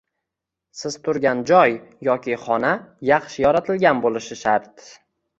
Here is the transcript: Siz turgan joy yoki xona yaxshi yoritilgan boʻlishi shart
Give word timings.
Siz 0.77 0.95
turgan 1.07 1.41
joy 1.49 1.75
yoki 2.07 2.37
xona 2.45 2.71
yaxshi 3.09 3.43
yoritilgan 3.43 4.01
boʻlishi 4.07 4.39
shart 4.41 4.89